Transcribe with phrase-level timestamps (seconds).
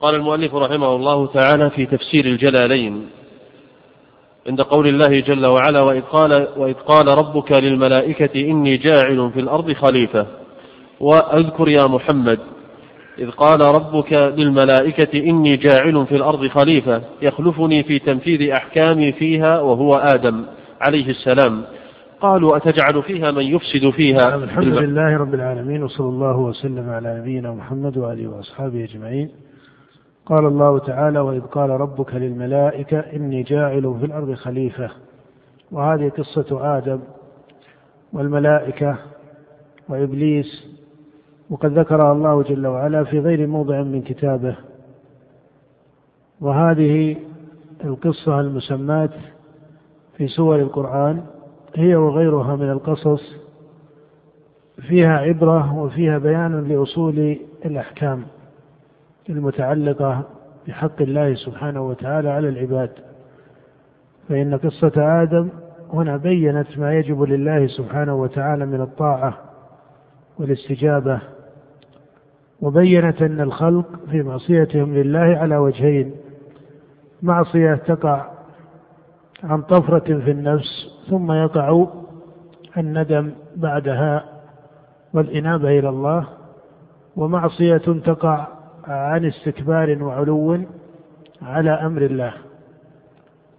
[0.00, 3.06] قال المؤلف رحمه الله تعالى في تفسير الجلالين
[4.48, 9.72] عند قول الله جل وعلا وإذ قال, وإذ قال ربك للملائكة إني جاعل في الأرض
[9.72, 10.26] خليفة
[11.00, 12.38] وأذكر يا محمد
[13.18, 19.94] إذ قال ربك للملائكة إني جاعل في الأرض خليفة يخلفني في تنفيذ أحكامي فيها وهو
[19.94, 20.44] آدم
[20.80, 21.62] عليه السلام
[22.20, 27.20] قالوا أتجعل فيها من يفسد فيها نعم، الحمد لله رب العالمين وصلى الله وسلم على
[27.20, 29.30] نبينا محمد وآله وأصحابه أجمعين.
[30.26, 34.90] قال الله تعالى وإذ قال ربك للملائكة إني جاعل في الأرض خليفة.
[35.72, 37.00] وهذه قصة آدم
[38.12, 38.98] والملائكة
[39.88, 40.66] وإبليس.
[41.50, 44.56] وقد ذكرها الله جل وعلا في غير موضع من كتابه.
[46.40, 47.16] وهذه
[47.84, 49.10] القصة المسماة
[50.16, 51.22] في سور القرآن
[51.74, 53.36] هي وغيرها من القصص
[54.88, 58.22] فيها عبرة وفيها بيان لأصول الأحكام.
[59.28, 60.22] المتعلقة
[60.68, 62.90] بحق الله سبحانه وتعالى على العباد.
[64.28, 65.48] فإن قصة آدم
[65.92, 69.38] هنا بينت ما يجب لله سبحانه وتعالى من الطاعة
[70.38, 71.20] والاستجابة
[72.60, 76.14] وبينت أن الخلق في معصيتهم لله على وجهين.
[77.22, 78.26] معصية تقع
[79.44, 81.86] عن طفرة في النفس ثم يقع
[82.76, 84.24] الندم بعدها
[85.14, 86.28] والإنابة إلى الله
[87.16, 88.46] ومعصية تقع
[88.88, 90.60] عن استكبار وعلو
[91.42, 92.32] على أمر الله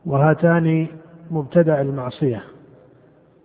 [0.06, 0.88] وهاتان
[1.32, 2.44] مبتدأ المعصية.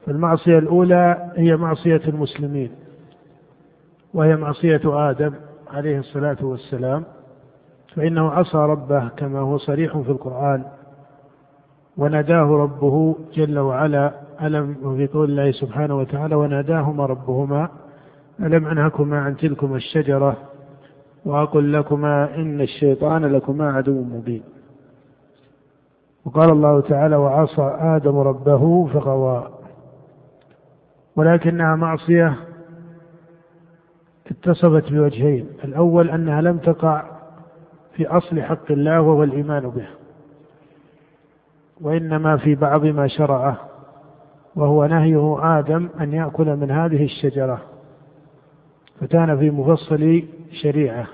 [0.07, 2.71] فالمعصية الأولى هي معصية المسلمين
[4.15, 5.33] وهي معصية آدم
[5.73, 7.05] عليه الصلاة والسلام
[7.95, 10.65] فإنه عصى ربه كما هو صريح في القرآن
[11.97, 17.69] وناداه ربه جل وعلا ألم وفي قول الله سبحانه وتعالى وناداهما ربهما
[18.41, 20.37] ألم أنهكما عن تلكما الشجرة
[21.25, 24.43] وأقل لكما إن الشيطان لكما عدو مبين.
[26.25, 29.49] وقال الله تعالى وعصى آدم ربه فغوى.
[31.17, 32.37] ولكنها معصية
[34.31, 35.47] اتصفت بوجهين.
[35.65, 37.05] الأول أنها لم تقع
[37.95, 39.87] في أصل حق الله وهو الإيمان به
[41.81, 43.57] وإنما في بعض ما شرعه.
[44.57, 47.72] وهو نهيه آدم أن يأكل من هذه الشجرة.
[49.03, 51.07] فكان في مفصل شريعة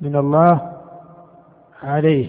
[0.00, 0.72] من الله
[1.82, 2.28] عليه.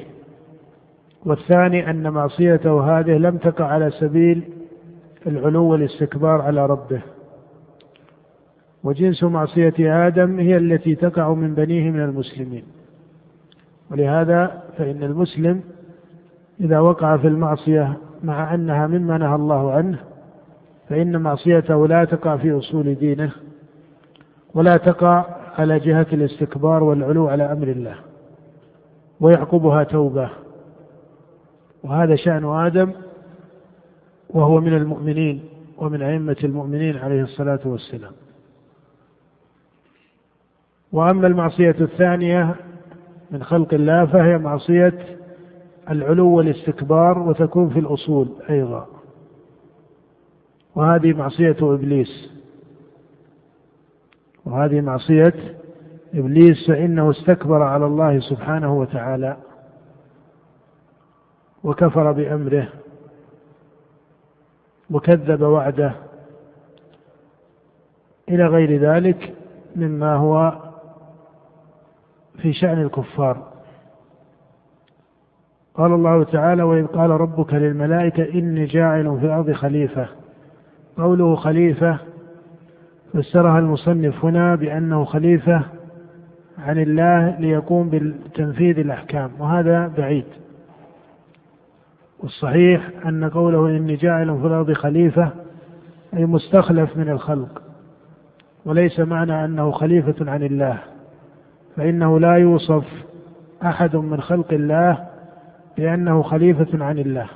[1.26, 4.44] والثاني أن معصيته هذه لم تقع على سبيل
[5.28, 7.02] العلو والاستكبار على ربه.
[8.84, 12.64] وجنس معصية آدم هي التي تقع من بنيه من المسلمين.
[13.92, 15.62] ولهذا فإن المسلم
[16.60, 20.00] إذا وقع في المعصية مع أنها مما نهى الله عنه
[20.90, 23.32] فإن معصيته لا تقع في أصول دينه.
[24.56, 25.26] ولا تقع
[25.58, 27.96] على جهة الاستكبار والعلو على أمر الله
[29.20, 30.30] ويعقبها توبة.
[31.84, 32.92] وهذا شأن آدم
[34.30, 35.44] وهو من المؤمنين
[35.78, 38.12] ومن أئمة المؤمنين عليه الصلاة والسلام.
[40.92, 42.56] وأما المعصية الثانية
[43.32, 44.94] من خلق الله فهي معصية
[45.90, 48.88] العلو والاستكبار وتكون في الأصول أيضا.
[50.76, 52.35] وهذه معصية إبليس.
[54.56, 55.34] وهذه معصية
[56.14, 59.38] إبليس فإنه استكبر على الله سبحانه وتعالى
[61.64, 62.68] وكفر بأمره
[64.92, 65.94] وكذب وعده
[68.30, 69.36] إلى غير ذلك
[69.76, 70.54] مما هو
[72.42, 73.52] في شأن الكفار.
[75.74, 80.08] قال الله تعالى وإذ قال ربك للملائكة إني جاعل في الأرض خليفة.
[80.98, 82.00] قوله خليفة
[83.16, 85.62] فسرها المصنف هنا بأنه خليفة
[86.58, 90.26] عن الله ليقوم بتنفيذ الأحكام وهذا بعيد.
[92.20, 95.30] والصحيح أن قوله إني جاعل في الأرض خليفة
[96.14, 97.62] أي مستخلف من الخلق
[98.66, 100.80] وليس معنى أنه خليفة عن الله
[101.76, 102.86] فإنه لا يوصف
[103.64, 105.08] أحد من خلق الله
[105.78, 107.28] بأنه خليفة عن الله.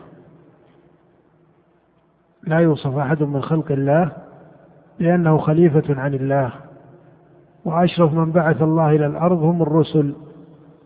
[2.44, 4.12] لا يوصف أحد من خلق الله
[5.00, 6.52] بأنه خليفة عن الله.
[7.66, 10.14] وأشرف من بعث الله إلى الأرض هم الرسل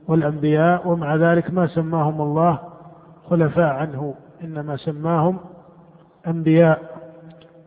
[0.07, 2.59] والأنبياء ومع ذلك ما سماهم الله
[3.29, 4.13] خلفاء عنه.
[4.43, 5.37] إنما سماهم
[6.27, 6.81] أنبياء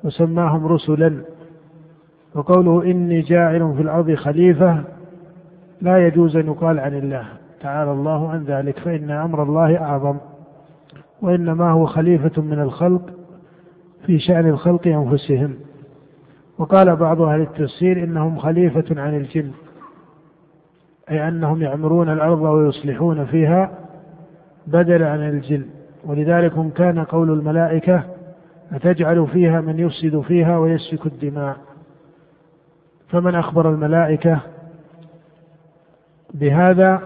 [0.04, 1.22] وسماهم رسلا.
[2.34, 4.84] وقوله إني جاعل في الأرض خليفة
[5.80, 7.24] لا يجوز أن يقال عن الله.
[7.60, 10.16] تعالى الله عن ذلك فإن أمر الله أعظم.
[11.22, 13.02] وإنما هو خليفة من الخلق
[14.06, 15.54] في شأن الخلق أنفسهم.
[16.58, 19.50] وقال بعض أهل التفسير إنهم خليفة عن الجن
[21.10, 23.70] أي أنهم يعمرون الأرض ويصلحون فيها
[24.66, 25.66] بدلا عن الجن.
[26.04, 28.02] ولذلك كان قول الملائكة
[28.72, 31.56] أتجعل فيها من يفسد فيها ويسفك الدماء.
[33.08, 34.40] فمن أخبر الملائكة
[36.34, 37.02] بهذا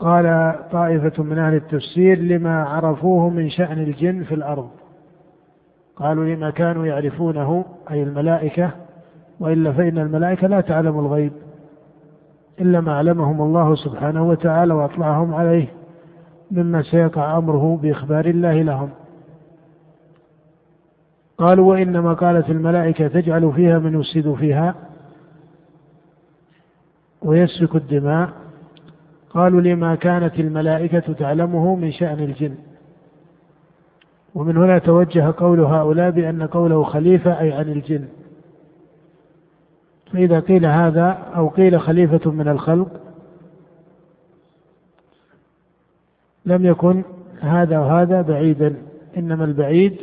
[0.00, 4.70] قال طائفة من أهل التفسير لما عرفوه من شأن الجن في الأرض.
[6.02, 8.70] قالوا لما كانوا يعرفونه أي الملائكة
[9.40, 11.32] وإلا فإن الملائكة لا تعلم الغيب
[12.60, 15.66] إلا ما علمهم الله سبحانه وتعالى وأطلعهم عليه
[16.50, 18.90] مما سيقع أمره بإخبار الله لهم.
[21.38, 24.74] قالوا وإنما قالت الملائكة تجعل فيها من يفسد فيها
[27.22, 28.28] ويسفك الدماء.
[29.30, 32.54] قالوا لما كانت الملائكة تعلمه من شأن الجن.
[34.34, 38.04] ومن هنا توجه قول هؤلاء بأن قوله خليفة أي عن الجن.
[40.12, 42.88] فإذا قيل هذا أو قيل خليفة من الخلق
[46.46, 47.02] لم يكن
[47.40, 48.74] هذا وهذا بعيدا
[49.16, 49.96] إنما البعيد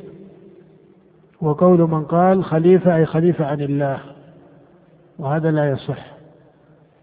[1.41, 3.99] وقول من قال خليفة أي خليفة عن الله
[5.19, 6.05] وهذا لا يصح.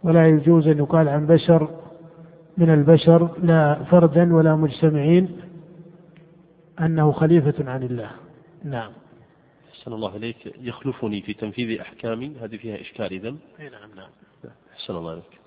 [0.02, 1.68] ولا يجوز أن يقال عن بشر
[2.58, 5.28] من البشر لا فردا ولا مجتمعين
[6.80, 8.10] أنه خليفة عن الله.
[8.64, 8.90] نعم.
[9.72, 10.54] أحسن الله إليك.
[10.60, 12.32] يخلفني في تنفيذ أحكامي.
[12.42, 14.08] هذه فيها إشكال إذا نعم نعم.
[14.74, 15.40] أحسن الله إليك.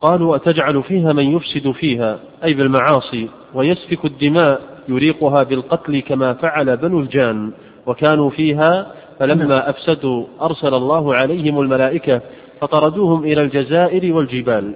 [0.00, 7.00] قالوا أتجعل فيها من يفسد فيها أي بالمعاصي ويسفك الدماء يريقها بالقتل كما فعل بنو
[7.00, 7.52] الجان
[7.86, 9.52] وكانوا فيها فلما نعم.
[9.52, 12.20] أفسدوا أرسل الله عليهم الملائكة
[12.60, 14.74] فطردوهم إلى الجزائر والجبال.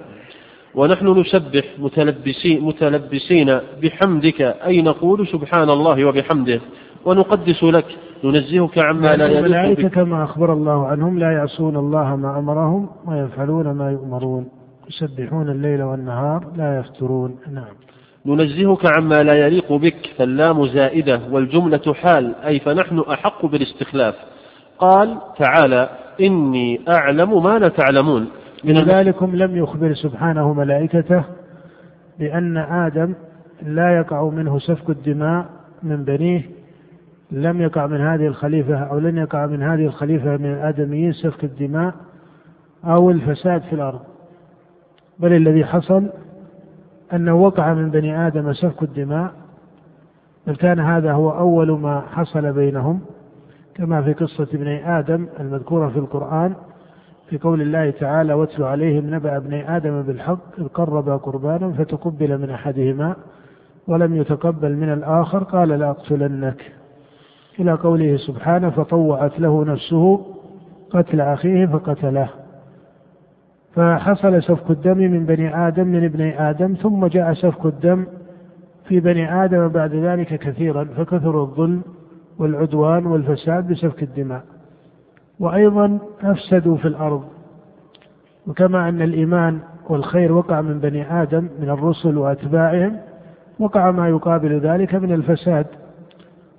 [0.77, 6.61] ونحن نسبح متلبسين, متلبسين بحمدك أي نقول سبحان الله وبحمده.
[7.05, 7.85] ونقدس لك
[8.23, 13.71] ننزهك عما لا يليق الملائكة كما أخبر الله عنهم لا يعصون الله ما أمرهم ويفعلون
[13.71, 14.47] ما يؤمرون.
[14.89, 17.35] يسبحون الليل والنهار لا يفترون.
[17.53, 17.73] نعم.
[18.25, 24.15] ننزهك عما لا يليق بك فاللام زائدة والجملة حال أي فنحن أحق بالاستخلاف.
[24.79, 25.89] قال تعالى
[26.21, 28.27] إني أعلم ما لا تعلمون.
[28.65, 31.23] ذلكم لم يخبر سبحانه ملائكته
[32.19, 33.13] بأن آدم
[33.61, 35.45] لا يقع منه سفك الدماء
[35.83, 36.41] من بنيه
[37.31, 41.93] لم يقع من هذه الخليفة أو لن يقع من هذه الخليفة من الآدميين سفك الدماء
[42.85, 43.99] أو الفساد في الأرض.
[45.19, 46.09] بل الذي حصل
[47.13, 49.31] أنه وقع من بني آدم سفك الدماء
[50.47, 53.01] بل كان هذا هو أول ما حصل بينهم
[53.75, 56.55] كما في قصة ابني آدم المذكورة في القرآن
[57.29, 62.49] في قول الله تعالى واتل عليهم نبأ ابني آدم بالحق إذ قربا قربانا فتقبل من
[62.49, 63.15] أحدهما
[63.87, 66.71] ولم يتقبل من الآخر قال لأقتلنك
[67.59, 70.25] إلى قوله سبحانه فطوعت له نفسه
[70.89, 72.29] قتل أخيه فقتله.
[73.75, 78.05] فحصل سفك الدم من بني آدم من ابني آدم ثم جاء سفك الدم
[78.87, 81.81] في بني آدم بعد ذلك كثيرا فكثر الظلم
[82.39, 84.43] والعدوان والفساد بسفك الدماء.
[85.39, 87.23] وأيضا أفسدوا في الأرض.
[88.47, 92.97] وكما أن الإيمان والخير وقع من بني آدم من الرسل وأتباعهم
[93.59, 95.65] وقع ما يقابل ذلك من الفساد.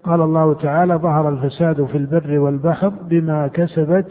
[0.05, 4.07] قال الله تعالى ظهر الفساد في البر والبحر بما كسبت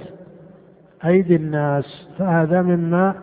[1.05, 3.15] أيدي الناس فهذا مما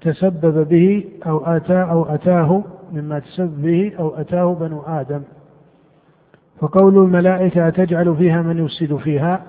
[0.00, 5.22] تسبب به أو أتى أو أتاه مما تسبب به أو أتاه بنو آدم.
[6.60, 9.42] فقول الملائكة أتجعل فيها من يفسد فيها؟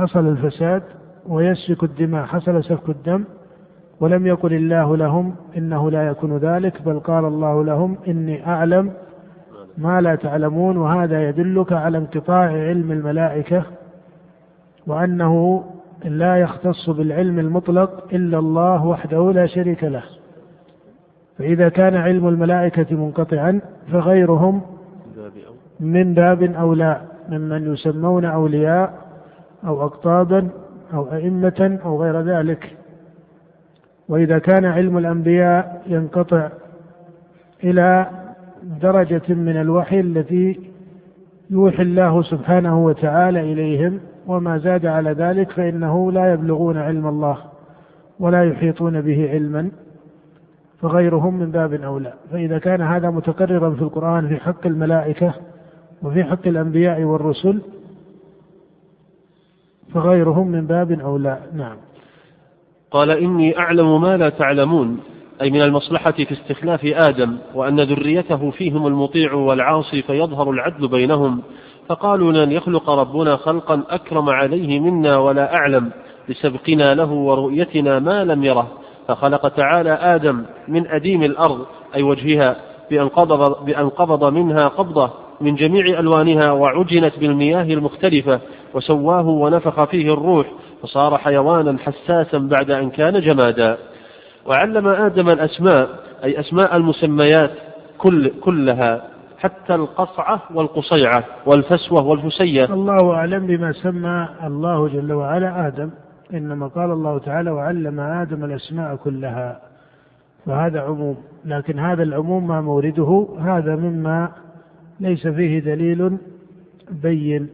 [0.00, 0.82] حصل الفساد
[1.28, 3.24] ويسفك الدماء حصل سفك الدم
[4.00, 8.92] ولم يقل الله لهم إنه لا يكون ذلك بل قال الله لهم إني أعلم
[9.78, 13.62] ما لا تعلمون وهذا يدلك على انقطاع علم الملائكة
[14.86, 15.64] وأنه
[16.04, 20.02] لا يختص بالعلم المطلق إلا الله وحده لا شريك له.
[21.38, 23.60] فإذا كان علم الملائكة منقطعا
[23.92, 24.62] فغيرهم
[25.80, 28.99] من باب أولى ممن يسمون أولياء
[29.66, 30.48] أو أقطابا
[30.94, 32.76] أو أئمة أو غير ذلك.
[34.08, 36.48] وإذا كان علم الأنبياء ينقطع
[37.64, 38.06] إلى
[38.82, 40.60] درجة من الوحي التي
[41.50, 47.36] يوحي الله سبحانه وتعالى إليهم وما زاد على ذلك فإنه لا يبلغون علم الله
[48.20, 49.70] ولا يحيطون به علما
[50.80, 52.12] فغيرهم من باب أولى.
[52.30, 55.34] فإذا كان هذا متقررا في القرآن في حق الملائكة
[56.02, 57.62] وفي حق الأنبياء والرسل
[59.94, 61.76] فغيرهم من باب أولى نعم.
[62.90, 65.00] قال إني أعلم ما لا تعلمون
[65.42, 71.42] أي من المصلحة في استخلاف آدم وأن ذريته فيهم المطيع والعاصي فيظهر العدل بينهم.
[71.88, 75.90] فقالوا لن يخلق ربنا خلقا أكرم عليه منا ولا أعلم
[76.28, 78.68] لسبقنا له ورؤيتنا ما لم يره.
[79.08, 82.56] فخلق تعالى آدم من أديم الأرض أي وجهها
[82.90, 85.10] بأن قبض, بأن قبض منها قبضة.
[85.40, 88.40] من جميع ألوانها وعجنت بالمياه المختلفة
[88.74, 90.46] وسواه ونفخ فيه الروح
[90.82, 93.76] فصار حيوانا حساسا بعد أن كان جمادا.
[94.46, 95.88] وعلم آدم الأسماء
[96.24, 97.50] أي أسماء المسميات
[97.98, 99.02] كل كلها
[99.38, 102.64] حتى القصعة والقصيعة والفسوة والفسية.
[102.64, 105.90] الله أعلم بما سمى الله جل وعلا آدم.
[106.34, 109.60] إنما قال الله تعالى وعلم آدم الأسماء كلها.
[110.46, 111.16] فهذا عموم.
[111.44, 114.28] لكن هذا العموم ما مورده هذا مما
[115.00, 116.18] ليس فيه دليل
[116.90, 117.48] بين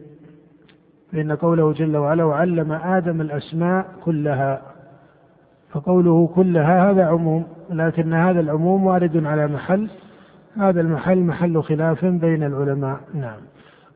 [1.11, 4.61] فإن قوله جل وعلا وعلم آدم الأسماء كلها.
[5.71, 9.89] فقوله كلها هذا عموم لكن هذا العموم وارد على محل.
[10.57, 12.99] هذا المحل محل خلاف بين العلماء.
[13.13, 13.39] نعم.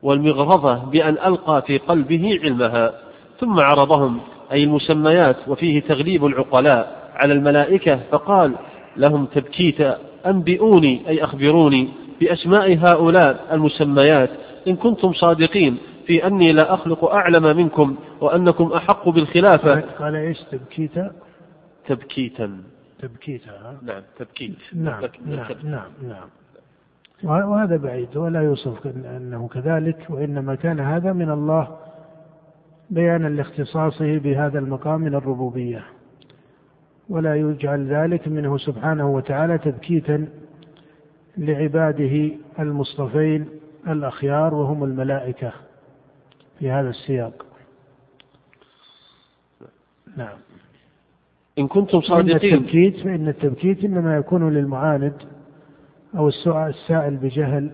[0.02, 2.92] والمغرضة بأن ألقى في قلبه علمها
[3.40, 4.20] ثم عرضهم
[4.52, 8.54] أي المسميات وفيه تغليب العقلاء على الملائكة فقال
[8.96, 11.88] لهم تبكيتا أنبئوني أي أخبروني.
[12.22, 14.30] بأسماء هؤلاء المسميات
[14.68, 19.80] إن كنتم صادقين في أني لا أخلق أعلم منكم وأنكم أحق بالخلافة.
[19.80, 21.12] قال إيش؟ تبكيتا؟
[21.88, 22.58] تبكيتا.
[22.98, 24.56] تبكيتا نعم تبكيت.
[24.72, 25.90] نعم نعم نعم,
[27.22, 27.50] نعم.
[27.50, 31.76] وهذا بعيد ولا يوصف أنه كذلك وإنما كان هذا من الله
[32.90, 35.84] بيانا لاختصاصه بهذا المقام من الربوبية.
[37.08, 40.28] ولا يجعل ذلك منه سبحانه وتعالى تبكيتا.
[41.38, 43.46] لعباده المصطفين
[43.88, 45.52] الأخيار وهم الملائكة
[46.58, 47.46] في هذا السياق.
[50.16, 50.36] نعم.
[51.58, 52.54] إن كنتم صادقين.
[52.54, 55.14] التبكيت فإن التبكيت إنما يكون للمعاند
[56.16, 57.70] أو السائل بجهل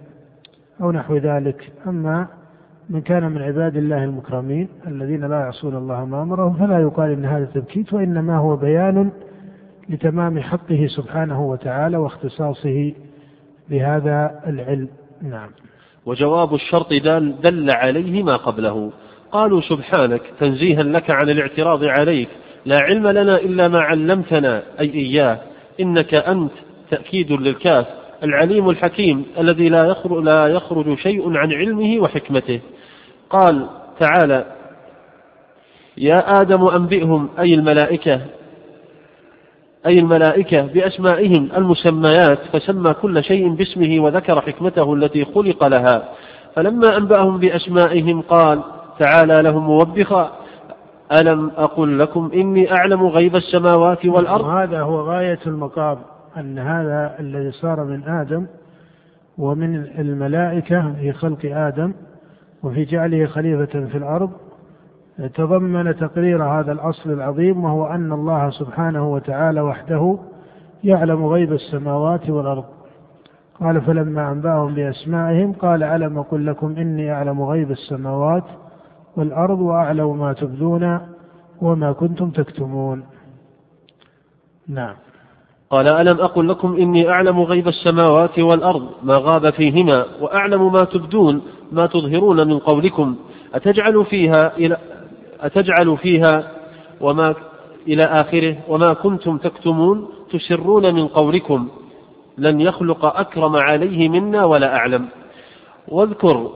[0.80, 1.72] أو نحو ذلك.
[1.86, 2.28] أما
[2.90, 7.24] من كان من عباد الله المكرمين الذين لا يعصون الله ما أمرهم فلا يقال إن
[7.24, 9.10] هذا تبكيت وإنما هو بيان
[9.88, 12.92] لتمام حقه سبحانه وتعالى واختصاصه
[13.70, 14.88] بهذا العلم.
[15.22, 15.50] نعم.
[16.06, 18.92] وجواب الشرط دل, دل عليه ما قبله.
[19.32, 22.28] قالوا سبحانك تنزيها لك عن الاعتراض عليك.
[22.64, 24.62] لا علم لنا إلا ما علمتنا.
[24.80, 25.38] أي إياه.
[25.80, 26.52] إنك أنت
[26.90, 27.86] تأكيد للكاف.
[28.22, 32.60] العليم الحكيم الذي لا يخرج, لا يخرج شيء عن علمه وحكمته.
[33.30, 33.68] قال
[34.00, 34.44] تعالى
[35.98, 38.20] يا آدم أنبئهم أي الملائكة
[39.86, 46.08] أي الملائكة بأسمائهم المسميات فسمى كل شيء باسمه وذكر حكمته التي خلق لها.
[46.54, 48.62] فلما أنبأهم بأسمائهم قال
[48.98, 50.32] تعالى لهم موبخا.
[51.12, 55.98] ألم أقل لكم إني أعلم غيب السماوات والأرض؟ هذا هو غاية المقام
[56.36, 58.46] أن هذا الذي صار من آدم
[59.38, 61.92] ومن الملائكة في خلق آدم
[62.62, 64.30] وفي جعله خليفة في الأرض
[65.26, 70.18] تضمن تقرير هذا الأصل العظيم وهو أن الله سبحانه وتعالى وحده
[70.84, 72.64] يعلم غيب السماوات والأرض.
[73.60, 78.44] قال فلما أنبأهم بأسمائهم قال ألم أقل لكم إني أعلم غيب السماوات
[79.16, 81.00] والأرض وأعلم ما تبدون
[81.62, 83.04] وما كنتم تكتمون.
[84.68, 84.94] نعم.
[85.70, 91.42] قال ألم أقل لكم إني أعلم غيب السماوات والأرض ما غاب فيهما وأعلم ما تبدون
[91.72, 93.16] ما تظهرون من قولكم
[93.54, 94.76] أتجعل فيها إلى
[95.40, 96.50] أتجعل فيها
[97.00, 97.34] وما
[97.88, 101.68] إلى آخره وما كنتم تكتمون تسرون من قولكم
[102.38, 105.08] لن يخلق أكرم عليه منا ولا أعلم.
[105.88, 106.50] واذكر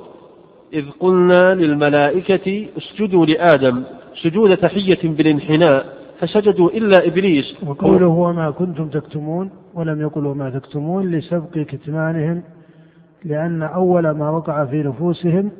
[0.72, 3.82] إذ قلنا للملائكة اسجدوا لآدم
[4.22, 5.86] سجود تحية بالانحناء
[6.18, 7.56] فسجدوا إلا إبليس.
[7.66, 12.42] وقوله وما كنتم تكتمون ولم يقل وما تكتمون لسبق كتمانهم
[13.24, 15.50] لأن أول ما وقع في نفوسهم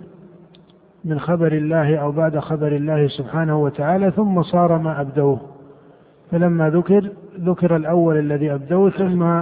[1.05, 5.41] من خبر الله أو بعد خبر الله سبحانه وتعالى ثم صار ما أبدوه.
[6.31, 9.41] فلما ذكر ذكر الأول الذي أبدوه ثم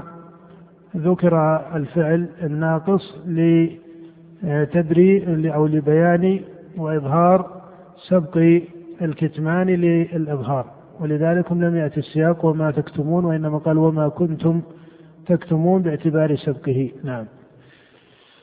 [0.97, 3.19] ذكر الفعل الناقص
[4.43, 6.41] لتدري أو لبيان
[6.77, 7.47] وإظهار
[8.09, 8.61] سبق
[9.03, 10.67] الكتمان للإظهار.
[11.01, 14.61] ولذلك لم يأتي السياق وما تكتمون وإنما قال وما كنتم
[15.27, 16.91] تكتمون باعتبار سبقه.
[17.05, 17.25] نعم.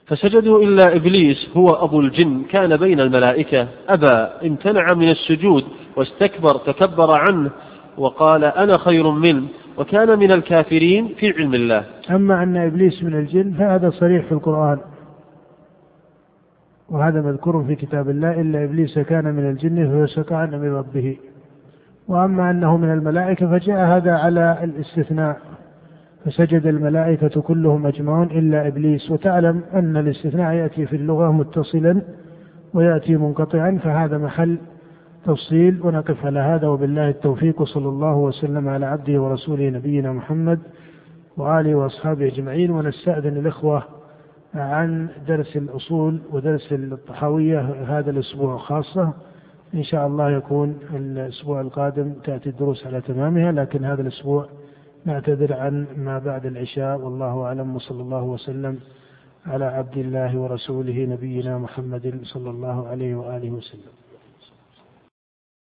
[0.08, 2.44] فسجدوا إلا إبليس هو أبو الجن.
[2.44, 3.68] كان بين الملائكة.
[3.90, 5.64] أبى امتنع من السجود
[5.96, 7.52] واستكبر تكبر عنه
[7.98, 9.48] وقال أنا خير منه
[9.78, 11.84] وكان من الكافرين في علم الله.
[12.12, 14.80] أما أن إبليس من الجن فهذا صريح في القرآن.
[16.90, 18.42] وهذا مذكور في كتاب الله.
[18.42, 21.18] إلا إبليس كان من الجن ففسق عن أمر ربه.
[22.08, 25.57] وأما أنه من الملائكة فجاء هذا على الاستثناء.
[26.28, 29.12] فسجد الملائكة كلهم أجمعون إلا إبليس.
[29.12, 32.02] وتعلم أن الاستثناء يأتي في اللغة متصلا
[32.74, 34.58] ويأتي منقطعا فهذا محل
[35.26, 35.80] تفصيل.
[35.84, 40.60] ونقف على هذا وبالله التوفيق وصلى الله وسلم على عبده ورسوله نبينا محمد
[41.38, 42.72] وآله وأصحابه أجمعين.
[42.72, 43.84] ونستأذن الإخوة
[44.56, 49.14] عن درس الأصول ودرس الطحاوية هذا الأسبوع خاصة.
[49.76, 54.46] إن شاء الله يكون الأسبوع القادم تأتي الدروس على تمامها لكن هذا الأسبوع
[55.08, 58.80] نعتذر عن ما بعد العشاء والله أعلم وصلى الله وسلم
[59.46, 63.94] على عبد الله ورسوله نبينا محمد صلى الله عليه وآله وسلم.